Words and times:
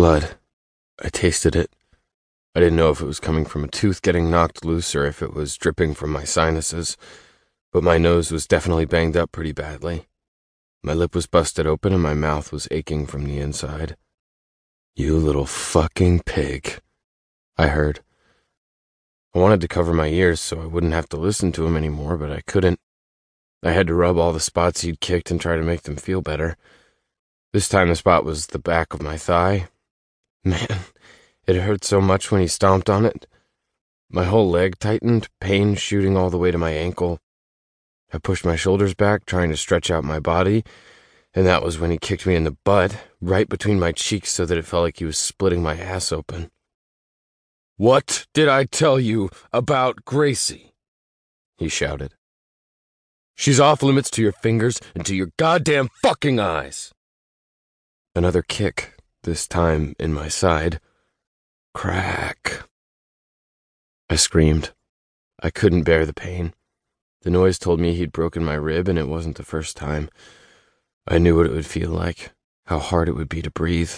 Blood. 0.00 0.36
I 1.04 1.10
tasted 1.10 1.54
it. 1.54 1.76
I 2.54 2.60
didn't 2.60 2.76
know 2.76 2.88
if 2.88 3.02
it 3.02 3.06
was 3.06 3.20
coming 3.20 3.44
from 3.44 3.64
a 3.64 3.68
tooth 3.68 4.00
getting 4.00 4.30
knocked 4.30 4.64
loose 4.64 4.94
or 4.94 5.04
if 5.04 5.20
it 5.20 5.34
was 5.34 5.58
dripping 5.58 5.92
from 5.92 6.10
my 6.10 6.24
sinuses, 6.24 6.96
but 7.70 7.82
my 7.82 7.98
nose 7.98 8.32
was 8.32 8.46
definitely 8.46 8.86
banged 8.86 9.14
up 9.14 9.30
pretty 9.30 9.52
badly. 9.52 10.06
My 10.82 10.94
lip 10.94 11.14
was 11.14 11.26
busted 11.26 11.66
open 11.66 11.92
and 11.92 12.02
my 12.02 12.14
mouth 12.14 12.50
was 12.50 12.66
aching 12.70 13.04
from 13.04 13.24
the 13.24 13.40
inside. 13.40 13.94
You 14.96 15.18
little 15.18 15.44
fucking 15.44 16.20
pig, 16.20 16.80
I 17.58 17.66
heard. 17.66 18.00
I 19.34 19.38
wanted 19.38 19.60
to 19.60 19.68
cover 19.68 19.92
my 19.92 20.06
ears 20.06 20.40
so 20.40 20.62
I 20.62 20.64
wouldn't 20.64 20.94
have 20.94 21.10
to 21.10 21.18
listen 21.18 21.52
to 21.52 21.66
him 21.66 21.76
anymore, 21.76 22.16
but 22.16 22.32
I 22.32 22.40
couldn't. 22.46 22.80
I 23.62 23.72
had 23.72 23.88
to 23.88 23.94
rub 23.94 24.16
all 24.16 24.32
the 24.32 24.40
spots 24.40 24.80
he'd 24.80 25.00
kicked 25.00 25.30
and 25.30 25.38
try 25.38 25.56
to 25.56 25.62
make 25.62 25.82
them 25.82 25.96
feel 25.96 26.22
better. 26.22 26.56
This 27.52 27.68
time 27.68 27.90
the 27.90 27.96
spot 27.96 28.24
was 28.24 28.46
the 28.46 28.58
back 28.58 28.94
of 28.94 29.02
my 29.02 29.18
thigh. 29.18 29.68
Man, 30.44 30.78
it 31.46 31.56
hurt 31.56 31.84
so 31.84 32.00
much 32.00 32.30
when 32.30 32.40
he 32.40 32.46
stomped 32.46 32.88
on 32.88 33.04
it. 33.04 33.26
My 34.10 34.24
whole 34.24 34.50
leg 34.50 34.78
tightened, 34.78 35.28
pain 35.40 35.74
shooting 35.74 36.16
all 36.16 36.30
the 36.30 36.38
way 36.38 36.50
to 36.50 36.58
my 36.58 36.70
ankle. 36.70 37.20
I 38.12 38.18
pushed 38.18 38.44
my 38.44 38.56
shoulders 38.56 38.94
back, 38.94 39.24
trying 39.24 39.50
to 39.50 39.56
stretch 39.56 39.90
out 39.90 40.02
my 40.02 40.18
body, 40.18 40.64
and 41.32 41.46
that 41.46 41.62
was 41.62 41.78
when 41.78 41.90
he 41.90 41.98
kicked 41.98 42.26
me 42.26 42.34
in 42.34 42.44
the 42.44 42.56
butt, 42.64 42.96
right 43.20 43.48
between 43.48 43.78
my 43.78 43.92
cheeks 43.92 44.30
so 44.30 44.44
that 44.46 44.58
it 44.58 44.64
felt 44.64 44.82
like 44.82 44.98
he 44.98 45.04
was 45.04 45.18
splitting 45.18 45.62
my 45.62 45.78
ass 45.78 46.10
open. 46.10 46.50
What 47.76 48.26
did 48.34 48.48
I 48.48 48.64
tell 48.64 48.98
you 48.98 49.30
about 49.52 50.04
Gracie? 50.04 50.72
He 51.56 51.68
shouted. 51.68 52.14
She's 53.36 53.60
off 53.60 53.82
limits 53.82 54.10
to 54.10 54.22
your 54.22 54.32
fingers 54.32 54.80
and 54.94 55.06
to 55.06 55.14
your 55.14 55.30
goddamn 55.38 55.88
fucking 56.02 56.40
eyes. 56.40 56.92
Another 58.14 58.42
kick, 58.42 58.99
this 59.22 59.46
time 59.46 59.94
in 59.98 60.12
my 60.12 60.28
side. 60.28 60.80
Crack. 61.74 62.62
I 64.08 64.16
screamed. 64.16 64.72
I 65.42 65.50
couldn't 65.50 65.84
bear 65.84 66.04
the 66.04 66.14
pain. 66.14 66.54
The 67.22 67.30
noise 67.30 67.58
told 67.58 67.80
me 67.80 67.94
he'd 67.94 68.12
broken 68.12 68.44
my 68.44 68.54
rib, 68.54 68.88
and 68.88 68.98
it 68.98 69.08
wasn't 69.08 69.36
the 69.36 69.42
first 69.42 69.76
time. 69.76 70.08
I 71.06 71.18
knew 71.18 71.36
what 71.36 71.46
it 71.46 71.52
would 71.52 71.66
feel 71.66 71.90
like, 71.90 72.32
how 72.66 72.78
hard 72.78 73.08
it 73.08 73.14
would 73.14 73.28
be 73.28 73.42
to 73.42 73.50
breathe. 73.50 73.92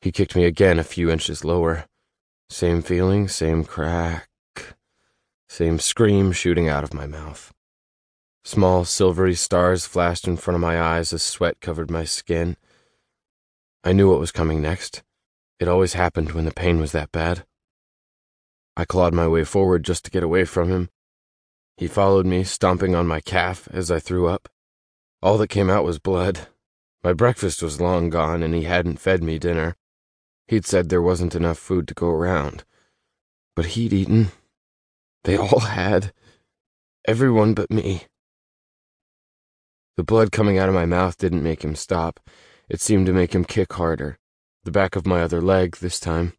He 0.00 0.12
kicked 0.12 0.34
me 0.34 0.44
again 0.44 0.78
a 0.78 0.84
few 0.84 1.10
inches 1.10 1.44
lower. 1.44 1.86
Same 2.48 2.82
feeling, 2.82 3.28
same 3.28 3.64
crack, 3.64 4.28
same 5.48 5.78
scream 5.78 6.32
shooting 6.32 6.68
out 6.68 6.84
of 6.84 6.94
my 6.94 7.06
mouth. 7.06 7.52
Small 8.44 8.84
silvery 8.84 9.34
stars 9.34 9.86
flashed 9.86 10.26
in 10.26 10.36
front 10.36 10.56
of 10.56 10.60
my 10.60 10.80
eyes 10.80 11.12
as 11.12 11.22
sweat 11.22 11.60
covered 11.60 11.90
my 11.90 12.04
skin. 12.04 12.56
I 13.82 13.92
knew 13.92 14.10
what 14.10 14.20
was 14.20 14.30
coming 14.30 14.60
next. 14.60 15.02
It 15.58 15.68
always 15.68 15.94
happened 15.94 16.32
when 16.32 16.44
the 16.44 16.52
pain 16.52 16.80
was 16.80 16.92
that 16.92 17.12
bad. 17.12 17.44
I 18.76 18.84
clawed 18.84 19.14
my 19.14 19.26
way 19.26 19.44
forward 19.44 19.84
just 19.84 20.04
to 20.04 20.10
get 20.10 20.22
away 20.22 20.44
from 20.44 20.68
him. 20.68 20.90
He 21.78 21.86
followed 21.86 22.26
me, 22.26 22.44
stomping 22.44 22.94
on 22.94 23.06
my 23.06 23.20
calf 23.20 23.68
as 23.72 23.90
I 23.90 23.98
threw 23.98 24.28
up. 24.28 24.50
All 25.22 25.38
that 25.38 25.48
came 25.48 25.70
out 25.70 25.84
was 25.84 25.98
blood. 25.98 26.48
My 27.02 27.14
breakfast 27.14 27.62
was 27.62 27.80
long 27.80 28.10
gone, 28.10 28.42
and 28.42 28.54
he 28.54 28.64
hadn't 28.64 29.00
fed 29.00 29.22
me 29.22 29.38
dinner. 29.38 29.76
He'd 30.46 30.66
said 30.66 30.88
there 30.88 31.00
wasn't 31.00 31.34
enough 31.34 31.58
food 31.58 31.88
to 31.88 31.94
go 31.94 32.08
around. 32.08 32.64
But 33.56 33.66
he'd 33.66 33.94
eaten. 33.94 34.28
They 35.24 35.38
all 35.38 35.60
had. 35.60 36.12
Everyone 37.06 37.54
but 37.54 37.70
me. 37.70 38.04
The 39.96 40.04
blood 40.04 40.32
coming 40.32 40.58
out 40.58 40.68
of 40.68 40.74
my 40.74 40.86
mouth 40.86 41.16
didn't 41.16 41.42
make 41.42 41.64
him 41.64 41.74
stop. 41.74 42.20
It 42.70 42.80
seemed 42.80 43.06
to 43.06 43.12
make 43.12 43.34
him 43.34 43.44
kick 43.44 43.72
harder. 43.72 44.16
The 44.62 44.70
back 44.70 44.94
of 44.94 45.04
my 45.04 45.22
other 45.22 45.40
leg 45.40 45.78
this 45.78 45.98
time. 45.98 46.34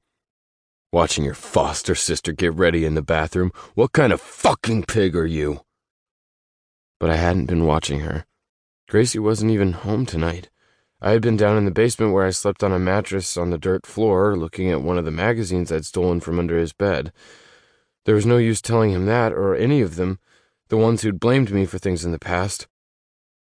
Watching 0.90 1.26
your 1.26 1.34
foster 1.34 1.94
sister 1.94 2.32
get 2.32 2.54
ready 2.54 2.86
in 2.86 2.96
the 2.96 3.02
bathroom. 3.02 3.52
What 3.76 3.92
kind 3.92 4.14
of 4.14 4.22
fucking 4.22 4.84
pig 4.84 5.14
are 5.14 5.26
you? 5.26 5.60
But 7.02 7.10
I 7.10 7.18
hadn't 7.18 7.48
been 7.48 7.66
watching 7.66 8.00
her. 8.00 8.26
Gracie 8.88 9.20
wasn't 9.20 9.52
even 9.52 9.74
home 9.74 10.06
tonight. 10.06 10.50
I 11.02 11.12
had 11.12 11.22
been 11.22 11.36
down 11.36 11.58
in 11.58 11.66
the 11.66 11.72
basement 11.72 12.14
where 12.14 12.26
I 12.26 12.30
slept 12.30 12.64
on 12.64 12.72
a 12.72 12.80
mattress 12.80 13.36
on 13.36 13.50
the 13.50 13.58
dirt 13.58 13.86
floor, 13.86 14.38
looking 14.38 14.72
at 14.72 14.82
one 14.82 14.98
of 14.98 15.04
the 15.04 15.12
magazines 15.12 15.70
I'd 15.70 15.84
stolen 15.84 16.22
from 16.22 16.40
under 16.40 16.58
his 16.58 16.72
bed. 16.72 17.12
There 18.06 18.16
was 18.16 18.26
no 18.26 18.38
use 18.38 18.62
telling 18.62 18.92
him 18.92 19.06
that, 19.06 19.34
or 19.34 19.54
any 19.54 19.82
of 19.82 19.98
them, 19.98 20.18
the 20.70 20.78
ones 20.78 21.02
who'd 21.02 21.20
blamed 21.20 21.52
me 21.52 21.66
for 21.66 21.78
things 21.78 22.06
in 22.06 22.14
the 22.14 22.20
past. 22.20 22.70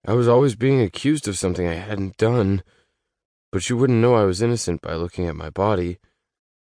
I 0.09 0.13
was 0.13 0.29
always 0.29 0.55
being 0.55 0.81
accused 0.81 1.27
of 1.27 1.37
something 1.37 1.67
I 1.67 1.75
hadn't 1.75 2.17
done, 2.17 2.63
but 3.51 3.69
you 3.69 3.77
wouldn't 3.77 4.01
know 4.01 4.15
I 4.15 4.23
was 4.23 4.41
innocent 4.41 4.81
by 4.81 4.95
looking 4.95 5.27
at 5.27 5.35
my 5.35 5.51
body, 5.51 5.99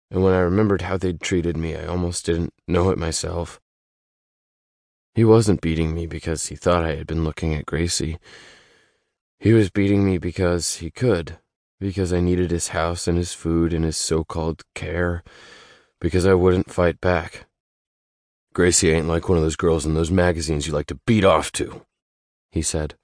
and 0.10 0.24
when 0.24 0.34
I 0.34 0.40
remembered 0.40 0.82
how 0.82 0.98
they'd 0.98 1.22
treated 1.22 1.56
me, 1.56 1.76
I 1.76 1.86
almost 1.86 2.26
didn't 2.26 2.54
know 2.68 2.90
it 2.90 2.98
myself. 2.98 3.62
He 5.14 5.24
wasn't 5.24 5.62
beating 5.62 5.94
me 5.94 6.08
because 6.08 6.48
he 6.48 6.56
thought 6.56 6.84
I 6.84 6.96
had 6.96 7.06
been 7.06 7.24
looking 7.24 7.54
at 7.54 7.68
Gracie. 7.68 8.18
He 9.40 9.54
was 9.54 9.70
beating 9.70 10.04
me 10.04 10.18
because 10.18 10.78
he 10.78 10.90
could, 10.90 11.38
because 11.80 12.12
I 12.12 12.22
needed 12.22 12.50
his 12.50 12.70
house 12.70 13.08
and 13.08 13.20
his 13.20 13.34
food 13.34 13.72
and 13.72 13.86
his 13.86 13.98
so 13.98 14.24
called 14.24 14.64
care, 14.74 15.24
because 16.02 16.26
I 16.26 16.34
wouldn't 16.34 16.74
fight 16.74 17.00
back. 17.00 17.46
Gracie 18.56 18.90
ain't 18.90 19.08
like 19.08 19.30
one 19.30 19.38
of 19.38 19.44
those 19.44 19.56
girls 19.56 19.86
in 19.86 19.94
those 19.94 20.10
magazines 20.10 20.66
you 20.66 20.74
like 20.74 20.88
to 20.88 21.00
beat 21.06 21.24
off 21.24 21.52
to, 21.52 21.86
he 22.52 22.64
said. 22.64 22.96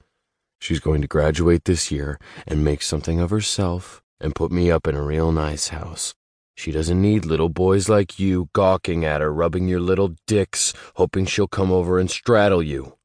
She's 0.64 0.80
going 0.80 1.02
to 1.02 1.10
graduate 1.10 1.66
this 1.66 1.92
year 1.92 2.18
and 2.48 2.64
make 2.64 2.84
something 2.84 3.20
of 3.20 3.32
herself 3.32 4.02
and 4.22 4.34
put 4.34 4.50
me 4.50 4.72
up 4.72 4.88
in 4.88 4.96
a 4.96 5.04
real 5.04 5.34
nice 5.34 5.68
house. 5.68 6.16
She 6.56 6.72
doesn't 6.72 7.02
need 7.02 7.26
little 7.26 7.50
boys 7.50 7.90
like 7.90 8.18
you 8.18 8.48
gawking 8.54 9.04
at 9.04 9.20
her, 9.20 9.34
rubbing 9.34 9.68
your 9.68 9.82
little 9.82 10.16
dicks, 10.26 10.74
hoping 10.96 11.26
she'll 11.26 11.50
come 11.50 11.70
over 11.70 12.00
and 12.00 12.10
straddle 12.10 12.64
you. 12.64 12.98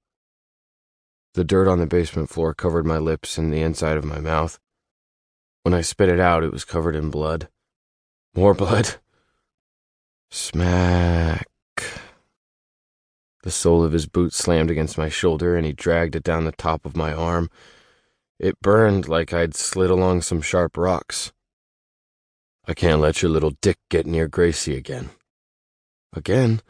The 1.35 1.43
dirt 1.43 1.67
on 1.67 1.81
the 1.81 1.89
basement 1.89 2.31
floor 2.31 2.55
covered 2.55 2.87
my 2.87 2.99
lips 2.99 3.37
and 3.37 3.53
the 3.53 3.63
inside 3.63 3.97
of 3.97 4.05
my 4.05 4.21
mouth. 4.21 4.61
When 5.65 5.75
I 5.75 5.81
spit 5.81 6.09
it 6.09 6.21
out, 6.21 6.45
it 6.45 6.53
was 6.53 6.65
covered 6.65 6.95
in 6.95 7.11
blood. 7.11 7.49
More 8.37 8.55
blood. 8.55 8.95
Smack. 10.31 11.49
The 13.49 13.53
sole 13.53 13.83
of 13.83 13.93
his 13.93 14.05
boot 14.05 14.35
slammed 14.35 14.71
against 14.71 14.99
my 14.99 15.09
shoulder, 15.09 15.57
and 15.57 15.65
he 15.65 15.73
dragged 15.73 16.15
it 16.15 16.23
down 16.23 16.45
the 16.45 16.53
top 16.53 16.85
of 16.85 16.95
my 16.95 17.15
arm. 17.15 17.49
It 18.39 18.61
burned 18.61 19.09
like 19.09 19.33
I'd 19.33 19.55
slid 19.55 19.89
along 19.89 20.21
some 20.21 20.43
sharp 20.43 20.77
rocks. 20.77 21.33
I 22.67 22.75
can't 22.75 23.01
let 23.01 23.23
your 23.23 23.31
little 23.31 23.55
dick 23.63 23.79
get 23.89 24.05
near 24.05 24.29
Gracie 24.29 24.77
again. 24.77 25.13
Again? 26.13 26.61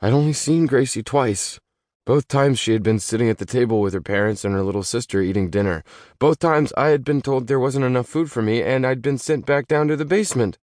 I'd 0.00 0.14
only 0.14 0.32
seen 0.32 0.64
Gracie 0.64 1.02
twice. 1.02 1.60
Both 2.06 2.26
times 2.26 2.58
she 2.58 2.72
had 2.72 2.82
been 2.82 3.00
sitting 3.00 3.28
at 3.28 3.36
the 3.36 3.44
table 3.44 3.82
with 3.82 3.92
her 3.92 4.00
parents 4.00 4.46
and 4.46 4.54
her 4.54 4.62
little 4.62 4.82
sister 4.82 5.20
eating 5.20 5.50
dinner. 5.50 5.84
Both 6.18 6.38
times 6.38 6.72
I 6.74 6.88
had 6.88 7.04
been 7.04 7.20
told 7.20 7.48
there 7.48 7.60
wasn't 7.60 7.84
enough 7.84 8.08
food 8.08 8.30
for 8.30 8.40
me 8.40 8.62
and 8.62 8.86
I'd 8.86 9.02
been 9.02 9.18
sent 9.18 9.44
back 9.44 9.68
down 9.68 9.88
to 9.88 9.96
the 9.96 10.06
basement. 10.06 10.56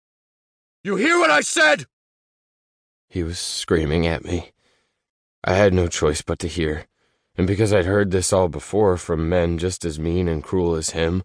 You 0.85 0.95
hear 0.95 1.19
what 1.19 1.33
I 1.33 1.41
said? 1.41 1.87
He 3.09 3.25
was 3.25 3.41
screaming 3.41 4.07
at 4.07 4.25
me. 4.25 4.53
I 5.45 5.55
had 5.55 5.73
no 5.73 5.87
choice 5.87 6.23
but 6.23 6.39
to 6.41 6.49
hear, 6.49 6.87
and 7.37 7.47
because 7.47 7.73
I'd 7.73 7.87
heard 7.87 8.11
this 8.11 8.33
all 8.33 8.49
before 8.49 8.97
from 8.97 9.29
men 9.29 9.59
just 9.59 9.85
as 9.85 9.99
mean 9.99 10.27
and 10.29 10.43
cruel 10.43 10.75
as 10.75 10.91
him, 10.91 11.23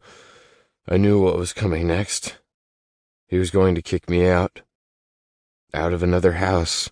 I 0.87 0.97
knew 0.97 1.21
what 1.21 1.37
was 1.37 1.53
coming 1.53 1.87
next. 1.87 2.37
He 3.27 3.37
was 3.37 3.49
going 3.49 3.73
to 3.75 3.81
kick 3.81 4.09
me 4.09 4.27
out. 4.27 4.61
Out 5.73 5.93
of 5.93 6.03
another 6.03 6.33
house. 6.33 6.91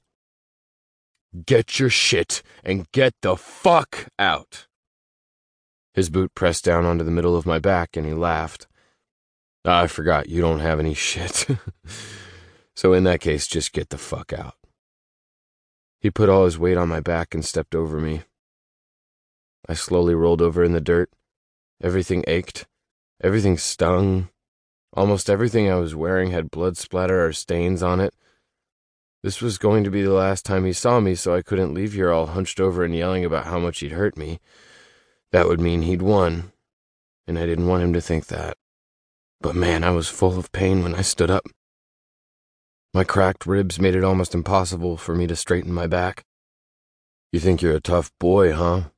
Get 1.46 1.80
your 1.80 1.90
shit 1.90 2.42
and 2.64 2.92
get 2.92 3.14
the 3.22 3.38
fuck 3.38 4.08
out. 4.18 4.68
His 5.94 6.10
boot 6.10 6.34
pressed 6.34 6.66
down 6.66 6.86
onto 6.86 7.04
the 7.04 7.12
middle 7.12 7.36
of 7.36 7.46
my 7.46 7.60
back 7.60 7.96
and 7.96 8.08
he 8.08 8.14
laughed. 8.14 8.68
Ah, 9.66 9.84
I 9.84 9.88
forgot 9.88 10.30
you 10.30 10.42
don't 10.42 10.60
have 10.60 10.80
any 10.80 10.94
shit. 10.94 11.48
so 12.76 12.94
in 12.94 13.04
that 13.04 13.22
case, 13.22 13.46
just 13.46 13.74
get 13.74 13.90
the 13.90 13.98
fuck 13.98 14.34
out. 14.34 14.56
He 16.02 16.10
put 16.10 16.30
all 16.30 16.46
his 16.46 16.58
weight 16.58 16.78
on 16.78 16.90
my 16.90 17.00
back 17.00 17.36
and 17.36 17.46
stepped 17.46 17.76
over 17.76 18.00
me. 18.00 18.24
I 19.70 19.76
slowly 19.76 20.16
rolled 20.16 20.42
over 20.42 20.64
in 20.64 20.74
the 20.74 20.82
dirt. 20.82 21.12
Everything 21.82 22.24
ached. 22.28 22.66
Everything 23.24 23.58
stung. 23.58 24.30
Almost 24.94 25.30
everything 25.30 25.70
I 25.70 25.76
was 25.76 25.96
wearing 25.96 26.32
had 26.32 26.50
blood 26.50 26.76
splatter 26.76 27.24
or 27.24 27.34
stains 27.34 27.84
on 27.84 28.00
it. 28.00 28.16
This 29.24 29.42
was 29.42 29.60
going 29.60 29.84
to 29.84 29.92
be 29.92 30.02
the 30.02 30.14
last 30.14 30.44
time 30.44 30.66
he 30.66 30.74
saw 30.74 31.00
me, 31.00 31.14
so 31.14 31.36
I 31.36 31.44
couldn't 31.44 31.76
leave 31.76 31.94
here 31.94 32.12
all 32.12 32.26
hunched 32.26 32.60
over 32.60 32.84
and 32.84 32.96
yelling 32.96 33.24
about 33.24 33.46
how 33.46 33.60
much 33.60 33.80
he'd 33.80 33.92
hurt 33.92 34.18
me. 34.18 34.40
That 35.32 35.48
would 35.48 35.62
mean 35.62 35.84
he'd 35.84 36.02
won, 36.02 36.52
and 37.28 37.38
I 37.38 37.46
didn't 37.46 37.68
want 37.68 37.84
him 37.84 37.94
to 37.94 38.02
think 38.02 38.26
that. 38.28 38.58
But 39.40 39.56
man, 39.56 39.84
I 39.84 39.92
was 39.92 40.10
full 40.10 40.40
of 40.40 40.52
pain 40.52 40.82
when 40.82 40.96
I 40.96 41.02
stood 41.02 41.30
up. 41.30 41.46
My 42.94 43.06
cracked 43.06 43.46
ribs 43.46 43.80
made 43.80 43.96
it 43.96 44.04
almost 44.04 44.36
impossible 44.36 44.98
for 44.98 45.16
me 45.16 45.26
to 45.28 45.36
straighten 45.38 45.72
my 45.72 45.88
back. 45.88 46.26
You 47.32 47.40
think 47.40 47.62
you're 47.62 47.76
a 47.76 47.80
tough 47.80 48.12
boy, 48.20 48.52
huh? 48.52 48.90